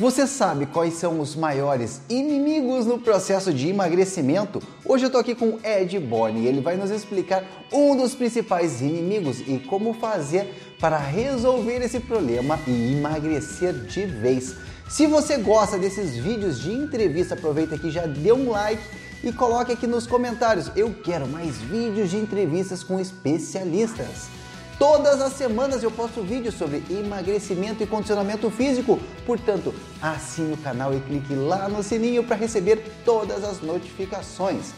Você 0.00 0.26
sabe 0.26 0.64
quais 0.64 0.94
são 0.94 1.20
os 1.20 1.36
maiores 1.36 2.00
inimigos 2.08 2.86
no 2.86 2.98
processo 2.98 3.52
de 3.52 3.68
emagrecimento? 3.68 4.62
Hoje 4.82 5.04
eu 5.04 5.10
tô 5.10 5.18
aqui 5.18 5.34
com 5.34 5.58
Ed 5.62 5.98
Borne 5.98 6.40
e 6.40 6.46
ele 6.46 6.62
vai 6.62 6.74
nos 6.74 6.90
explicar 6.90 7.44
um 7.70 7.94
dos 7.94 8.14
principais 8.14 8.80
inimigos 8.80 9.40
e 9.40 9.58
como 9.58 9.92
fazer 9.92 10.74
para 10.80 10.96
resolver 10.96 11.82
esse 11.82 12.00
problema 12.00 12.58
e 12.66 12.94
emagrecer 12.94 13.74
de 13.74 14.06
vez. 14.06 14.56
Se 14.88 15.06
você 15.06 15.36
gosta 15.36 15.76
desses 15.76 16.16
vídeos 16.16 16.58
de 16.58 16.72
entrevista, 16.72 17.34
aproveita 17.34 17.74
aqui 17.74 17.90
já 17.90 18.06
dê 18.06 18.32
um 18.32 18.48
like 18.48 18.82
e 19.22 19.30
coloque 19.30 19.70
aqui 19.70 19.86
nos 19.86 20.06
comentários. 20.06 20.72
Eu 20.74 20.94
quero 21.04 21.28
mais 21.28 21.58
vídeos 21.58 22.08
de 22.08 22.16
entrevistas 22.16 22.82
com 22.82 22.98
especialistas. 22.98 24.39
Todas 24.80 25.20
as 25.20 25.34
semanas 25.34 25.82
eu 25.82 25.90
posto 25.90 26.22
vídeos 26.22 26.54
sobre 26.54 26.82
emagrecimento 26.88 27.82
e 27.82 27.86
condicionamento 27.86 28.50
físico. 28.50 28.98
Portanto, 29.26 29.74
assine 30.00 30.54
o 30.54 30.56
canal 30.56 30.94
e 30.94 31.00
clique 31.00 31.34
lá 31.34 31.68
no 31.68 31.82
sininho 31.82 32.24
para 32.24 32.34
receber 32.34 32.82
todas 33.04 33.44
as 33.44 33.60
notificações. 33.60 34.72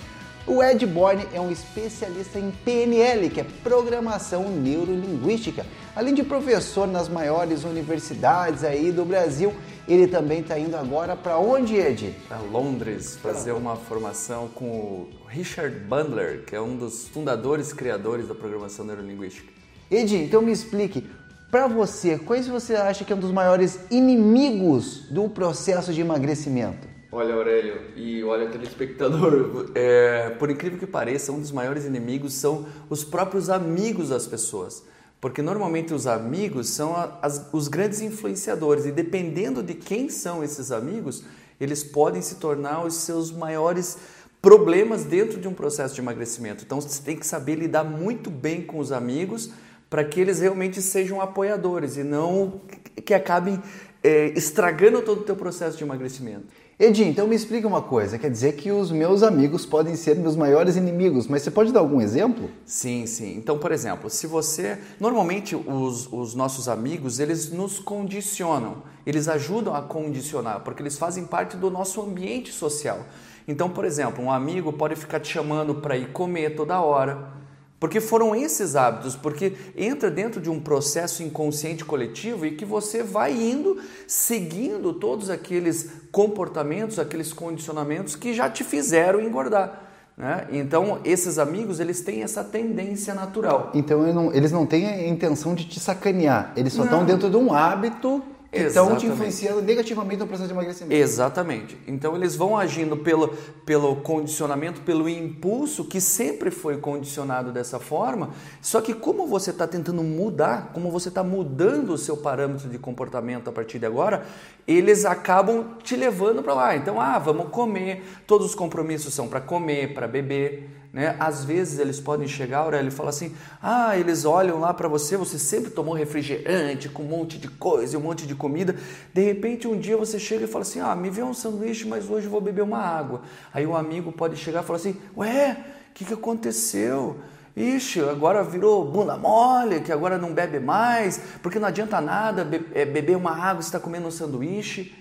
O 0.45 0.61
Ed 0.61 0.84
Borne 0.87 1.25
é 1.33 1.41
um 1.41 1.52
especialista 1.52 2.37
em 2.37 2.51
PNL, 2.65 3.30
que 3.30 3.42
é 3.42 3.47
Programação 3.62 4.51
Neurolinguística. 4.51 5.65
Além 5.95 6.14
de 6.14 6.25
professor 6.25 6.89
nas 6.89 7.09
maiores 7.09 7.62
universidades 7.62 8.64
aí 8.64 8.91
do 8.91 9.05
Brasil, 9.05 9.55
ele 9.87 10.09
também 10.09 10.41
está 10.41 10.59
indo 10.59 10.77
agora 10.77 11.14
para 11.14 11.39
onde, 11.39 11.77
Ed? 11.77 12.12
Para 12.27 12.41
Londres, 12.41 13.16
fazer 13.23 13.53
uma 13.53 13.77
formação 13.77 14.48
com 14.48 14.64
o 14.64 15.11
Richard 15.28 15.78
Bandler, 15.78 16.42
que 16.45 16.56
é 16.56 16.61
um 16.61 16.77
dos 16.77 17.06
fundadores 17.06 17.70
e 17.70 17.75
criadores 17.77 18.27
da 18.27 18.34
Programação 18.34 18.84
Neurolinguística. 18.84 19.62
Edi, 19.92 20.16
então 20.16 20.41
me 20.41 20.51
explique, 20.51 21.06
para 21.51 21.66
você, 21.66 22.19
quais 22.19 22.48
você 22.48 22.74
acha 22.74 23.05
que 23.05 23.12
é 23.12 23.16
um 23.16 23.20
dos 23.20 23.30
maiores 23.30 23.78
inimigos 23.91 25.06
do 25.10 25.28
processo 25.28 25.92
de 25.92 26.00
emagrecimento? 26.00 26.88
Olha, 27.12 27.34
Aurélio, 27.34 27.78
e 27.95 28.24
olha, 28.24 28.48
telespectador, 28.48 29.70
é, 29.77 30.30
por 30.39 30.48
incrível 30.48 30.78
que 30.78 30.86
pareça, 30.86 31.30
um 31.30 31.39
dos 31.39 31.52
maiores 31.52 31.84
inimigos 31.84 32.33
são 32.33 32.64
os 32.89 33.05
próprios 33.05 33.50
amigos 33.50 34.08
das 34.08 34.27
pessoas. 34.27 34.83
Porque 35.20 35.42
normalmente 35.42 35.92
os 35.92 36.06
amigos 36.06 36.70
são 36.70 36.97
as, 37.20 37.50
os 37.52 37.69
grandes 37.69 38.00
influenciadores, 38.00 38.86
e 38.86 38.91
dependendo 38.91 39.62
de 39.62 39.74
quem 39.74 40.08
são 40.08 40.42
esses 40.42 40.72
amigos, 40.72 41.22
eles 41.61 41.84
podem 41.84 42.22
se 42.22 42.36
tornar 42.36 42.83
os 42.83 42.95
seus 42.95 43.30
maiores 43.30 43.98
problemas 44.41 45.05
dentro 45.05 45.39
de 45.39 45.47
um 45.47 45.52
processo 45.52 45.95
de 45.95 46.00
emagrecimento. 46.00 46.64
Então 46.64 46.80
você 46.80 47.02
tem 47.02 47.14
que 47.14 47.27
saber 47.27 47.56
lidar 47.56 47.84
muito 47.84 48.30
bem 48.30 48.62
com 48.62 48.78
os 48.78 48.91
amigos 48.91 49.52
para 49.93 50.03
que 50.05 50.19
eles 50.19 50.41
realmente 50.41 50.81
sejam 50.81 51.21
apoiadores 51.21 51.98
e 51.98 52.03
não 52.03 52.62
que 53.05 53.12
acabem 53.12 53.62
é, 54.03 54.29
estragando 54.29 55.03
todo 55.03 55.21
o 55.21 55.23
teu 55.23 55.37
processo 55.37 55.77
de 55.77 55.85
emagrecimento. 55.85 56.47
Edi, 56.79 57.05
então 57.05 57.29
me 57.29 57.37
explica 57.37 57.69
uma 57.69 57.83
coisa, 57.83 58.19
quer 58.19 58.31
dizer 58.31 58.55
que 58.55 58.73
os 58.73 58.91
meus 58.91 59.23
amigos 59.23 59.67
podem 59.67 59.95
ser 59.95 60.17
meus 60.17 60.35
maiores 60.35 60.77
inimigos, 60.77 61.27
mas 61.27 61.43
você 61.43 61.51
pode 61.51 61.75
dar 61.75 61.81
algum 61.81 62.01
exemplo? 62.01 62.48
Sim, 62.65 63.05
sim. 63.05 63.37
Então, 63.37 63.59
por 63.59 63.70
exemplo, 63.70 64.09
se 64.09 64.27
você... 64.27 64.79
Normalmente 64.98 65.55
os, 65.55 66.11
os 66.11 66.35
nossos 66.35 66.70
amigos, 66.70 67.20
eles 67.20 67.53
nos 67.53 67.79
condicionam, 67.79 68.83
eles 69.05 69.29
ajudam 69.29 69.75
a 69.75 69.83
condicionar, 69.83 70.61
porque 70.61 70.83
eles 70.83 70.97
fazem 70.97 71.27
parte 71.27 71.55
do 71.55 71.70
nosso 71.70 72.01
ambiente 72.01 72.51
social. 72.51 73.05
Então, 73.47 73.69
por 73.69 73.85
exemplo, 73.85 74.25
um 74.25 74.31
amigo 74.31 74.73
pode 74.73 74.97
ficar 74.97 75.20
te 75.20 75.31
chamando 75.31 75.75
para 75.75 75.98
ir 75.98 76.13
comer 76.13 76.57
toda 76.57 76.81
hora, 76.81 77.42
porque 77.83 78.00
foram 78.00 78.33
esses 78.33 78.77
hábitos, 78.77 79.16
porque 79.16 79.55
entra 79.77 80.08
dentro 80.08 80.41
de 80.41 80.48
um 80.48 80.61
processo 80.61 81.20
inconsciente 81.20 81.84
coletivo 81.84 82.47
e 82.47 82.52
que 82.52 82.64
você 82.64 83.02
vai 83.02 83.33
indo 83.33 83.77
seguindo 84.06 84.92
todos 84.92 85.28
aqueles 85.28 85.91
comportamentos, 86.12 87.00
aqueles 87.00 87.33
condicionamentos 87.33 88.14
que 88.14 88.33
já 88.34 88.48
te 88.48 88.62
fizeram 88.62 89.20
engordar. 89.20 89.83
Né? 90.16 90.47
Então, 90.52 91.00
esses 91.05 91.41
amigos, 91.41 91.80
eles 91.80 92.02
têm 92.02 92.22
essa 92.22 92.44
tendência 92.44 93.14
natural. 93.14 93.73
Então, 93.74 94.30
eles 94.33 94.52
não 94.52 94.64
têm 94.64 94.86
a 94.86 95.08
intenção 95.08 95.52
de 95.52 95.64
te 95.64 95.80
sacanear, 95.80 96.52
eles 96.55 96.73
só 96.73 96.84
não. 96.84 96.84
estão 96.84 97.05
dentro 97.05 97.28
de 97.28 97.36
um 97.36 97.52
hábito 97.52 98.23
que 98.52 98.58
estão 98.58 98.95
te 98.96 99.07
influenciando 99.07 99.63
negativamente 99.63 100.18
no 100.18 100.27
processo 100.27 100.48
de 100.48 100.52
emagrecimento. 100.52 100.95
Exatamente. 100.95 101.79
Então 101.86 102.14
eles 102.14 102.36
vão 102.36 102.57
agindo 102.57 102.98
pelo, 102.98 103.29
pelo 103.64 103.96
condicionamento, 103.96 104.83
pelo 104.83 105.08
impulso 105.08 105.86
que 105.86 106.01
sempre 106.02 106.51
foi 106.51 106.77
condicionado 106.77 107.51
dessa 107.51 107.79
forma. 107.79 108.30
Só 108.61 108.83
que 108.83 108.92
como 108.92 109.27
você 109.27 109.51
está 109.51 109.67
tentando 109.67 110.02
mudar, 110.02 110.70
como 110.74 110.90
você 110.90 111.08
está 111.08 111.24
mudando 111.24 111.95
o 111.95 111.98
seu 111.98 112.14
parâmetro 112.14 112.68
de 112.68 112.79
comportamento 112.79 113.48
a 113.48 113.52
partir 113.52 113.79
de 113.79 113.86
agora, 113.86 114.27
eles 114.67 115.07
acabam 115.07 115.79
te 115.83 115.96
levando 115.96 116.42
para 116.42 116.52
lá. 116.52 116.77
Então, 116.77 117.01
ah, 117.01 117.19
vamos 117.19 117.48
comer. 117.48 118.05
Todos 118.27 118.48
os 118.48 118.55
compromissos 118.55 119.14
são 119.14 119.29
para 119.29 119.40
comer, 119.40 119.95
para 119.95 120.07
beber. 120.07 120.82
Né? 120.92 121.17
Às 121.19 121.42
vezes 121.42 121.79
eles 121.79 121.98
podem 121.98 122.29
chegar, 122.29 122.58
Aurélio, 122.58 122.89
e 122.89 122.91
falar 122.91 123.11
assim: 123.11 123.35
ah, 123.63 123.97
eles 123.97 124.27
olham 124.27 124.61
lá 124.61 124.75
para 124.75 124.89
você, 124.89 125.17
você 125.17 125.39
sempre 125.39 125.70
tomou 125.70 125.95
refrigerante 125.95 126.89
com 126.89 127.03
um 127.03 127.07
monte 127.07 127.39
de 127.39 127.48
coisa 127.48 127.97
um 127.97 128.03
monte 128.03 128.26
de 128.26 128.35
comida. 128.35 128.76
De 129.14 129.23
repente, 129.23 129.67
um 129.67 129.79
dia 129.79 129.97
você 129.97 130.19
chega 130.19 130.44
e 130.44 130.47
fala 130.47 130.62
assim: 130.62 130.81
ah, 130.81 130.94
me 130.94 131.08
vê 131.08 131.23
um 131.23 131.32
sanduíche, 131.32 131.88
mas 131.88 132.11
hoje 132.11 132.29
vou 132.29 132.43
beber 132.43 132.62
uma 132.62 132.79
água. 132.79 133.23
Aí 133.55 133.67
o 133.67 133.75
amigo 133.75 134.12
pode 134.12 134.37
chegar 134.37 134.62
e 134.62 134.67
falar 134.67 134.79
assim: 134.79 134.97
ué, 135.17 135.56
o 135.91 135.94
que, 135.94 136.05
que 136.05 136.12
aconteceu? 136.12 137.17
Ixi, 137.56 138.00
agora 138.00 138.43
virou 138.43 138.85
bunda 138.85 139.17
mole, 139.17 139.81
que 139.81 139.93
agora 139.93 140.17
não 140.17 140.32
bebe 140.32 140.58
mais, 140.58 141.20
porque 141.43 141.58
não 141.58 141.69
adianta 141.69 142.00
nada 142.00 142.47
é, 142.75 142.85
beber 142.85 143.17
uma 143.17 143.31
água 143.31 143.62
se 143.62 143.69
está 143.69 143.81
comendo 143.81 144.08
um 144.08 144.11
sanduíche. 144.11 144.94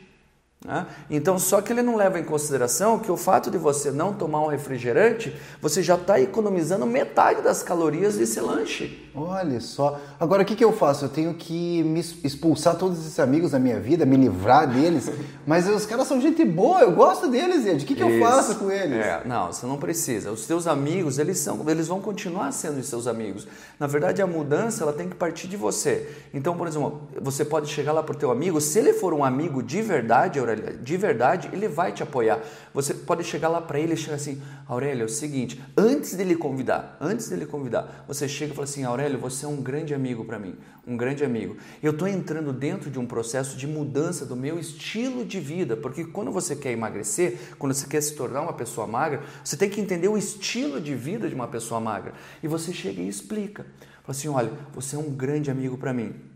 Né? 0.63 0.85
Então, 1.09 1.39
só 1.39 1.59
que 1.59 1.73
ele 1.73 1.81
não 1.81 1.95
leva 1.95 2.19
em 2.19 2.23
consideração 2.23 2.99
que 2.99 3.11
o 3.11 3.17
fato 3.17 3.49
de 3.49 3.57
você 3.57 3.89
não 3.89 4.13
tomar 4.13 4.41
um 4.41 4.47
refrigerante, 4.47 5.35
você 5.59 5.81
já 5.81 5.95
está 5.95 6.19
economizando 6.19 6.85
metade 6.85 7.41
das 7.41 7.63
calorias 7.63 8.16
desse 8.16 8.39
lanche. 8.39 9.09
Olha 9.13 9.59
só. 9.59 10.00
Agora, 10.19 10.44
o 10.44 10.45
que, 10.45 10.55
que 10.55 10.63
eu 10.63 10.71
faço? 10.71 11.05
Eu 11.05 11.09
tenho 11.09 11.33
que 11.33 11.83
me 11.83 12.00
expulsar 12.00 12.77
todos 12.77 13.00
esses 13.00 13.19
amigos 13.19 13.51
da 13.51 13.59
minha 13.59 13.79
vida, 13.79 14.05
me 14.05 14.16
livrar 14.16 14.71
deles. 14.71 15.11
Mas 15.45 15.67
os 15.67 15.85
caras 15.85 16.07
são 16.07 16.21
gente 16.21 16.45
boa, 16.45 16.81
eu 16.81 16.91
gosto 16.91 17.27
deles, 17.27 17.66
Ed. 17.66 17.83
O 17.83 17.88
que, 17.88 17.95
que 17.95 18.03
eu 18.03 18.19
faço 18.19 18.55
com 18.55 18.71
eles? 18.71 19.03
É, 19.03 19.21
não, 19.25 19.51
você 19.51 19.66
não 19.66 19.77
precisa. 19.77 20.31
Os 20.31 20.45
teus 20.45 20.67
amigos, 20.67 21.17
eles, 21.17 21.39
são, 21.39 21.59
eles 21.67 21.88
vão 21.88 22.00
continuar 22.00 22.51
sendo 22.53 22.79
os 22.79 22.88
seus 22.88 23.07
amigos. 23.07 23.47
Na 23.79 23.88
verdade, 23.88 24.21
a 24.21 24.27
mudança 24.27 24.83
ela 24.83 24.94
tem 24.94 25.09
que 25.09 25.16
partir 25.16 25.47
de 25.47 25.57
você. 25.57 26.07
Então, 26.33 26.55
por 26.55 26.67
exemplo, 26.67 27.01
você 27.19 27.44
pode 27.44 27.67
chegar 27.67 27.91
lá 27.91 28.03
para 28.03 28.16
o 28.16 28.17
teu 28.17 28.31
amigo, 28.31 28.61
se 28.61 28.79
ele 28.79 28.94
for 28.94 29.13
um 29.13 29.25
amigo 29.25 29.61
de 29.61 29.81
verdade, 29.81 30.39
de 30.56 30.97
verdade, 30.97 31.50
ele 31.51 31.67
vai 31.67 31.91
te 31.91 32.03
apoiar. 32.03 32.39
Você 32.73 32.94
pode 32.94 33.23
chegar 33.23 33.50
lá 33.50 33.62
para 33.62 33.79
ele 33.79 33.94
e 33.94 33.97
chegar 33.97 34.16
assim, 34.16 34.41
Aurélio, 34.67 35.03
é 35.03 35.06
o 35.06 35.09
seguinte, 35.09 35.62
antes 35.78 36.16
dele 36.16 36.35
convidar, 36.35 36.97
antes 37.00 37.29
dele 37.29 37.45
convidar, 37.45 38.06
você 38.07 38.28
chega 38.28 38.53
e 38.53 38.56
fala 38.56 38.66
assim, 38.66 38.84
Aurélio, 38.84 39.19
você 39.19 39.45
é 39.45 39.47
um 39.47 39.62
grande 39.62 39.94
amigo 39.94 40.25
para 40.25 40.39
mim, 40.39 40.56
um 40.85 40.95
grande 40.97 41.23
amigo. 41.23 41.57
Eu 41.81 41.91
estou 41.91 42.07
entrando 42.07 42.53
dentro 42.53 42.89
de 42.89 43.00
um 43.00 43.06
processo 43.06 43.57
de 43.57 43.67
mudança 43.67 44.25
do 44.25 44.35
meu 44.35 44.59
estilo 44.59 45.25
de 45.25 45.39
vida, 45.39 45.75
porque 45.75 46.06
quando 46.06 46.31
você 46.31 46.56
quer 46.56 46.72
emagrecer, 46.72 47.38
quando 47.57 47.73
você 47.73 47.88
quer 47.88 48.01
se 48.01 48.16
tornar 48.16 48.41
uma 48.41 48.53
pessoa 48.53 48.88
magra, 48.88 49.22
você 49.44 49.57
tem 49.57 49.69
que 49.69 49.81
entender 49.81 50.07
o 50.07 50.18
estilo 50.18 50.79
de 50.79 50.95
vida 50.95 51.28
de 51.28 51.35
uma 51.35 51.47
pessoa 51.47 51.79
magra. 51.79 52.13
E 52.41 52.47
você 52.47 52.73
chega 52.73 53.01
e 53.01 53.07
explica. 53.07 53.66
Fala 54.03 54.18
assim, 54.18 54.28
olha, 54.28 54.51
você 54.73 54.95
é 54.95 55.00
um 55.00 55.12
grande 55.12 55.51
amigo 55.51 55.78
para 55.78 55.94
mim. 55.94 56.31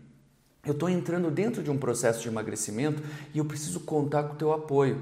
Eu 0.66 0.72
estou 0.72 0.90
entrando 0.90 1.30
dentro 1.30 1.62
de 1.62 1.70
um 1.70 1.78
processo 1.78 2.20
de 2.20 2.28
emagrecimento 2.28 3.02
e 3.32 3.38
eu 3.38 3.44
preciso 3.44 3.80
contar 3.80 4.24
com 4.24 4.34
o 4.34 4.36
teu 4.36 4.52
apoio. 4.52 5.00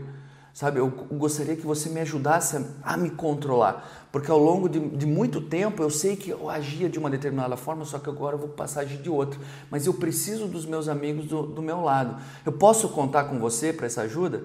Sabe, 0.52 0.78
eu 0.78 0.88
gostaria 0.88 1.56
que 1.56 1.66
você 1.66 1.88
me 1.88 1.98
ajudasse 1.98 2.56
a, 2.56 2.92
a 2.92 2.96
me 2.96 3.10
controlar, 3.10 4.08
porque 4.12 4.30
ao 4.30 4.38
longo 4.38 4.68
de, 4.68 4.78
de, 4.78 5.04
muito 5.04 5.40
tempo 5.40 5.82
eu 5.82 5.90
sei 5.90 6.14
que 6.14 6.30
eu 6.30 6.48
agia 6.48 6.88
de 6.88 6.96
uma 6.96 7.10
determinada 7.10 7.56
forma, 7.56 7.84
só 7.84 7.98
que 7.98 8.08
agora 8.08 8.36
eu 8.36 8.38
vou 8.38 8.50
passar 8.50 8.84
de 8.84 9.10
outra. 9.10 9.40
Mas 9.68 9.84
eu 9.84 9.94
preciso 9.94 10.46
dos 10.46 10.64
meus 10.64 10.88
amigos 10.88 11.26
do, 11.26 11.42
do 11.42 11.60
meu 11.60 11.80
lado. 11.80 12.22
Eu 12.46 12.52
posso 12.52 12.88
contar 12.90 13.24
com 13.24 13.40
você 13.40 13.72
para 13.72 13.86
essa 13.86 14.02
ajuda? 14.02 14.44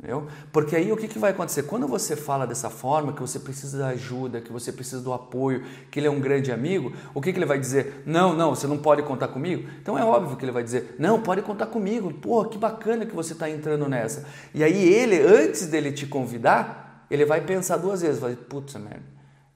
Entendeu? 0.00 0.26
Porque 0.50 0.74
aí 0.74 0.90
o 0.90 0.96
que, 0.96 1.06
que 1.06 1.18
vai 1.18 1.30
acontecer? 1.30 1.64
Quando 1.64 1.86
você 1.86 2.16
fala 2.16 2.46
dessa 2.46 2.70
forma, 2.70 3.12
que 3.12 3.20
você 3.20 3.38
precisa 3.38 3.76
da 3.76 3.88
ajuda, 3.88 4.40
que 4.40 4.50
você 4.50 4.72
precisa 4.72 5.02
do 5.02 5.12
apoio, 5.12 5.62
que 5.90 6.00
ele 6.00 6.06
é 6.06 6.10
um 6.10 6.18
grande 6.18 6.50
amigo, 6.50 6.94
o 7.12 7.20
que, 7.20 7.30
que 7.30 7.38
ele 7.38 7.44
vai 7.44 7.60
dizer? 7.60 8.02
Não, 8.06 8.34
não, 8.34 8.54
você 8.54 8.66
não 8.66 8.78
pode 8.78 9.02
contar 9.02 9.28
comigo? 9.28 9.68
Então 9.82 9.98
é 9.98 10.02
óbvio 10.02 10.38
que 10.38 10.44
ele 10.44 10.52
vai 10.52 10.62
dizer, 10.62 10.96
não, 10.98 11.20
pode 11.20 11.42
contar 11.42 11.66
comigo, 11.66 12.10
pô, 12.14 12.46
que 12.46 12.56
bacana 12.56 13.04
que 13.04 13.14
você 13.14 13.34
está 13.34 13.50
entrando 13.50 13.86
nessa. 13.90 14.26
E 14.54 14.64
aí 14.64 14.88
ele, 14.88 15.20
antes 15.20 15.66
dele 15.66 15.92
te 15.92 16.06
convidar, 16.06 17.06
ele 17.10 17.26
vai 17.26 17.42
pensar 17.42 17.76
duas 17.76 18.00
vezes, 18.00 18.18
vai, 18.18 18.34
putz, 18.34 18.74
merda, 18.76 19.04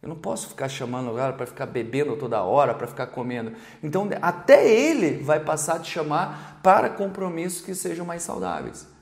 eu 0.02 0.10
não 0.10 0.16
posso 0.16 0.48
ficar 0.48 0.68
chamando 0.68 1.10
o 1.10 1.16
cara 1.16 1.32
para 1.32 1.46
ficar 1.46 1.64
bebendo 1.64 2.16
toda 2.16 2.42
hora, 2.42 2.74
para 2.74 2.86
ficar 2.86 3.06
comendo. 3.06 3.54
Então 3.82 4.10
até 4.20 4.70
ele 4.70 5.22
vai 5.22 5.40
passar 5.40 5.76
a 5.76 5.78
te 5.78 5.90
chamar 5.90 6.60
para 6.62 6.90
compromissos 6.90 7.62
que 7.62 7.74
sejam 7.74 8.04
mais 8.04 8.22
saudáveis. 8.22 8.92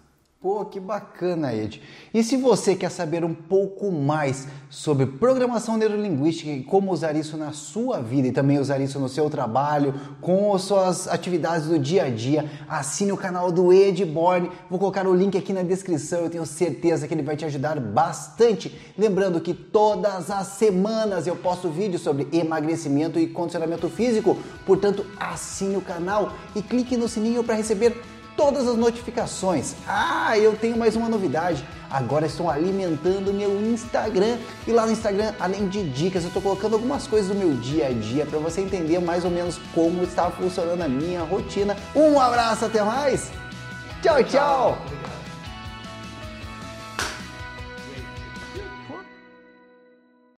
Pô, 0.43 0.65
que 0.65 0.81
bacana, 0.81 1.55
Ed. 1.55 1.81
E 2.12 2.25
se 2.25 2.37
você 2.37 2.75
quer 2.75 2.91
saber 2.91 3.25
um 3.25 3.33
pouco 3.33 3.93
mais 3.93 4.49
sobre 4.69 5.06
programação 5.06 5.77
neurolinguística 5.77 6.50
e 6.50 6.65
como 6.65 6.91
usar 6.91 7.15
isso 7.15 7.37
na 7.37 7.53
sua 7.53 8.00
vida 8.00 8.27
e 8.27 8.33
também 8.33 8.59
usar 8.59 8.81
isso 8.81 8.99
no 8.99 9.09
seu 9.09 9.31
trabalho, 9.31 9.94
com 10.21 10.53
as 10.53 10.62
suas 10.62 11.06
atividades 11.06 11.69
do 11.69 11.79
dia 11.79 12.06
a 12.06 12.11
dia, 12.11 12.50
assine 12.69 13.12
o 13.12 13.17
canal 13.17 13.53
do 13.53 13.73
Ed 13.73 14.05
Borne. 14.05 14.50
Vou 14.69 14.81
colocar 14.81 15.06
o 15.06 15.15
link 15.15 15.39
aqui 15.39 15.53
na 15.53 15.62
descrição, 15.62 16.23
eu 16.23 16.31
tenho 16.31 16.44
certeza 16.44 17.06
que 17.06 17.15
ele 17.15 17.23
vai 17.23 17.37
te 17.37 17.44
ajudar 17.44 17.79
bastante. 17.79 18.77
Lembrando 18.99 19.41
que 19.41 19.55
todas 19.55 20.29
as 20.29 20.49
semanas 20.49 21.29
eu 21.29 21.37
posto 21.37 21.69
vídeos 21.69 22.03
sobre 22.03 22.27
emagrecimento 22.33 23.17
e 23.17 23.29
condicionamento 23.29 23.89
físico, 23.89 24.37
portanto, 24.67 25.06
assine 25.21 25.77
o 25.77 25.81
canal 25.81 26.33
e 26.56 26.61
clique 26.61 26.97
no 26.97 27.09
sininho 27.09 27.44
para 27.44 27.55
receber 27.55 28.03
todas 28.37 28.67
as 28.67 28.76
notificações. 28.76 29.75
Ah, 29.87 30.37
eu 30.38 30.56
tenho 30.56 30.76
mais 30.76 30.96
uma 30.96 31.08
novidade. 31.08 31.64
Agora 31.90 32.25
estou 32.25 32.49
alimentando 32.49 33.32
meu 33.34 33.61
Instagram 33.61 34.38
e 34.67 34.73
lá 34.73 34.87
no 34.87 34.93
Instagram, 34.93 35.34
além 35.38 35.69
de 35.69 35.82
dicas, 35.90 36.23
eu 36.23 36.29
estou 36.29 36.40
colocando 36.40 36.75
algumas 36.75 37.06
coisas 37.06 37.29
do 37.29 37.34
meu 37.34 37.55
dia 37.55 37.88
a 37.88 37.93
dia 37.93 38.25
para 38.25 38.38
você 38.38 38.62
entender 38.62 38.99
mais 38.99 39.25
ou 39.25 39.31
menos 39.31 39.61
como 39.75 40.02
está 40.02 40.31
funcionando 40.31 40.81
a 40.81 40.88
minha 40.88 41.23
rotina. 41.23 41.76
Um 41.94 42.19
abraço, 42.19 42.64
até 42.64 42.82
mais. 42.82 43.31
Tchau, 44.02 44.25
tchau. 44.25 45.02